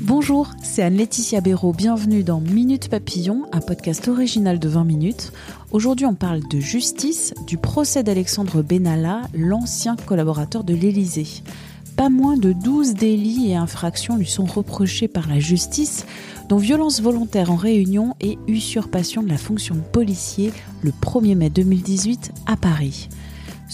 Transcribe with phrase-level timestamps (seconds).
[0.00, 1.72] Bonjour, c'est Anne-Laetitia Béraud.
[1.72, 5.32] Bienvenue dans Minute Papillon, un podcast original de 20 minutes.
[5.70, 11.42] Aujourd'hui, on parle de justice, du procès d'Alexandre Benalla, l'ancien collaborateur de l'Élysée.
[11.96, 16.06] Pas moins de 12 délits et infractions lui sont reprochés par la justice,
[16.48, 20.52] dont violence volontaire en réunion et usurpation de la fonction de policier
[20.82, 23.08] le 1er mai 2018 à Paris.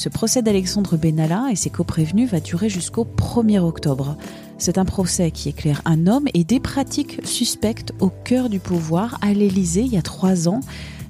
[0.01, 4.17] Ce procès d'Alexandre Benalla et ses coprévenus va durer jusqu'au 1er octobre.
[4.57, 9.19] C'est un procès qui éclaire un homme et des pratiques suspectes au cœur du pouvoir
[9.21, 10.61] à l'Élysée il y a trois ans.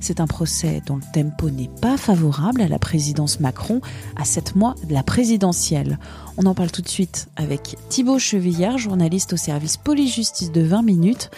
[0.00, 3.80] C'est un procès dont le tempo n'est pas favorable à la présidence Macron
[4.16, 6.00] à sept mois de la présidentielle.
[6.36, 10.82] On en parle tout de suite avec Thibaut Chevillard, journaliste au service police-justice de 20
[10.82, 11.30] minutes.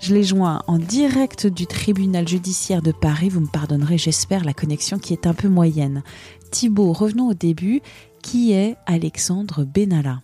[0.00, 3.30] Je l'ai joint en direct du tribunal judiciaire de Paris.
[3.30, 6.04] Vous me pardonnerez, j'espère, la connexion qui est un peu moyenne.
[6.50, 7.80] Thibaut, revenons au début.
[8.22, 10.20] Qui est Alexandre Benalla?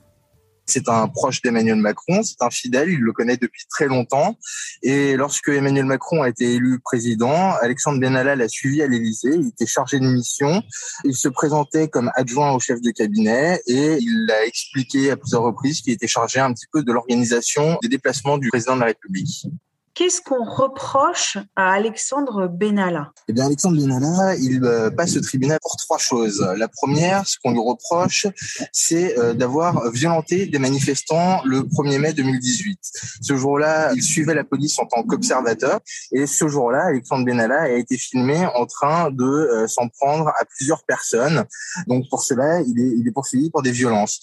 [0.66, 4.38] C'est un proche d'Emmanuel Macron, c'est un fidèle, il le connaît depuis très longtemps.
[4.82, 9.34] Et lorsque Emmanuel Macron a été élu président, Alexandre Benalla l'a suivi à l'Élysée.
[9.34, 10.62] Il était chargé de mission.
[11.04, 15.42] Il se présentait comme adjoint au chef de cabinet et il a expliqué à plusieurs
[15.42, 18.86] reprises qu'il était chargé un petit peu de l'organisation des déplacements du président de la
[18.86, 19.46] République.
[19.94, 23.12] Qu'est-ce qu'on reproche à Alexandre Benalla?
[23.28, 26.44] Eh bien, Alexandre Benalla, il euh, passe au tribunal pour trois choses.
[26.56, 28.26] La première, ce qu'on lui reproche,
[28.72, 32.78] c'est euh, d'avoir violenté des manifestants le 1er mai 2018.
[33.22, 35.80] Ce jour-là, il suivait la police en tant qu'observateur
[36.12, 40.44] et ce jour-là, Alexandre Benalla a été filmé en train de euh, s'en prendre à
[40.44, 41.44] plusieurs personnes.
[41.86, 44.20] Donc pour cela, il est, il est poursuivi pour des violences.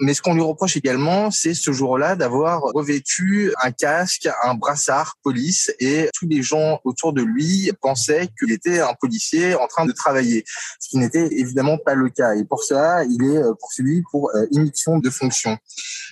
[0.00, 5.16] Mais ce qu'on lui reproche également, c'est ce jour-là d'avoir revêtu un casque, un brassard
[5.22, 9.86] police et tous les gens autour de lui pensaient qu'il était un policier en train
[9.86, 10.44] de travailler,
[10.80, 12.34] ce qui n'était évidemment pas le cas.
[12.34, 15.56] Et pour cela, il est euh, poursuivi pour euh, immixtion de fonction.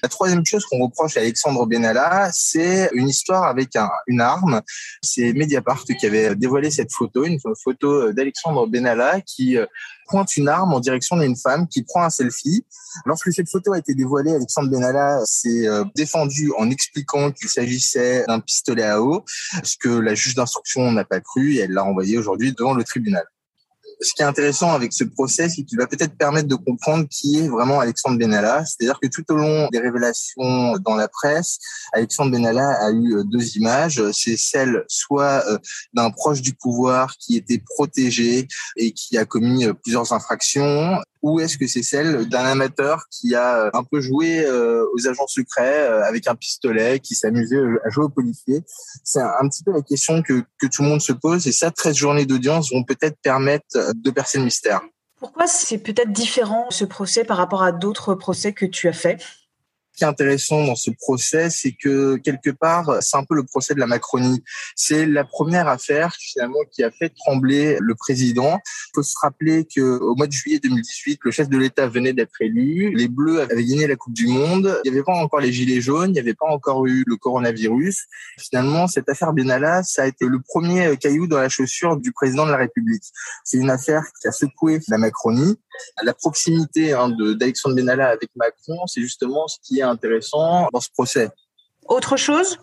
[0.02, 4.62] La troisième chose qu'on reproche à Alexandre Benalla, c'est une histoire avec un, une arme.
[5.02, 9.66] C'est Mediapart qui avait dévoilé cette photo, une photo d'Alexandre Benalla qui euh,
[10.06, 12.64] pointe une arme en direction d'une femme qui prend un selfie.
[13.06, 18.24] Lorsque cette photo a été dévoilée, Alexandre Benalla s'est euh, défendu en expliquant qu'il s'agissait
[18.26, 19.24] d'un pistolet à eau,
[19.62, 22.84] ce que la juge d'instruction n'a pas cru et elle l'a envoyé aujourd'hui devant le
[22.84, 23.24] tribunal
[24.04, 27.38] ce qui est intéressant avec ce procès, c'est qu'il va peut-être permettre de comprendre qui
[27.40, 28.64] est vraiment Alexandre Benalla.
[28.64, 31.58] C'est-à-dire que tout au long des révélations dans la presse,
[31.92, 34.02] Alexandre Benalla a eu euh, deux images.
[34.12, 35.58] C'est celle soit euh,
[35.94, 41.40] d'un proche du pouvoir qui était protégé et qui a commis euh, plusieurs infractions, ou
[41.40, 46.28] est-ce que c'est celle d'un amateur qui a un peu joué aux agents secrets avec
[46.28, 48.60] un pistolet, qui s'amusait à jouer aux policiers
[49.04, 51.70] C'est un petit peu la question que, que tout le monde se pose et ça,
[51.70, 53.64] 13 journées d'audience vont peut-être permettre
[53.94, 54.82] de percer le mystère.
[55.18, 59.24] Pourquoi c'est peut-être différent ce procès par rapport à d'autres procès que tu as faits?
[59.96, 63.74] Qui est intéressant dans ce procès, c'est que quelque part, c'est un peu le procès
[63.74, 64.42] de la Macronie.
[64.74, 68.58] C'est la première affaire finalement qui a fait trembler le président.
[68.64, 72.12] Il faut se rappeler que au mois de juillet 2018, le chef de l'État venait
[72.12, 72.94] d'être élu.
[72.94, 74.80] Les Bleus avaient gagné la Coupe du Monde.
[74.84, 76.10] Il n'y avait pas encore les gilets jaunes.
[76.10, 78.06] Il n'y avait pas encore eu le coronavirus.
[78.38, 82.46] Finalement, cette affaire Benalla, ça a été le premier caillou dans la chaussure du président
[82.46, 83.04] de la République.
[83.44, 85.56] C'est une affaire qui a secoué la Macronie.
[86.02, 90.90] La proximité hein, d'Alexandre Benalla avec Macron, c'est justement ce qui est intéressant dans ce
[90.90, 91.28] procès.
[91.86, 92.58] Autre chose?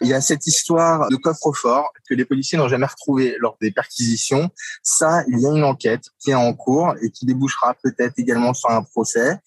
[0.00, 3.70] Il y a cette histoire de coffre-fort que les policiers n'ont jamais retrouvé lors des
[3.70, 4.50] perquisitions.
[4.82, 8.54] Ça, il y a une enquête qui est en cours et qui débouchera peut-être également
[8.54, 9.38] sur un procès.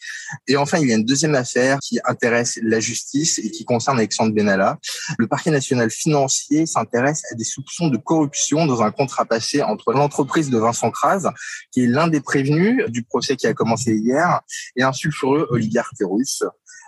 [0.47, 3.97] Et enfin, il y a une deuxième affaire qui intéresse la justice et qui concerne
[3.97, 4.79] Alexandre Benalla.
[5.17, 9.93] Le parquet national financier s'intéresse à des soupçons de corruption dans un contrat passé entre
[9.93, 11.31] l'entreprise de Vincent Kras,
[11.71, 14.41] qui est l'un des prévenus du procès qui a commencé hier,
[14.75, 16.43] et un sulfureux oligarque russe.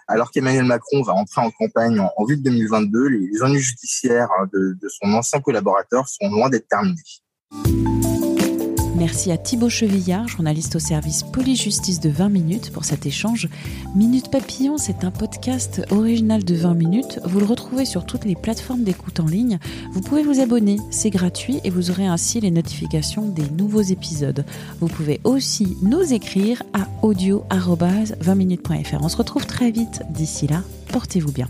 [0.08, 4.48] Alors qu'Emmanuel Macron va entrer en campagne en, vue de 2022, les, ennuis judiciaires hein,
[4.54, 7.02] de, de son ancien collaborateur sont loin d'être terminés.
[8.96, 13.50] Merci à Thibaut Chevillard, journaliste au service Police-Justice de 20 minutes pour cet échange.
[13.94, 17.20] Minute Papillon, c'est un podcast original de 20 minutes.
[17.26, 19.60] Vous le retrouvez sur toutes les plateformes d'écoute en ligne.
[19.92, 24.46] Vous pouvez vous abonner, c'est gratuit et vous aurez ainsi les notifications des nouveaux épisodes.
[24.80, 29.02] Vous pouvez aussi nous écrire à audio-20minutes.fr.
[29.02, 30.04] On se retrouve très vite.
[30.10, 30.64] D'ici là,
[30.94, 31.50] portez-vous bien.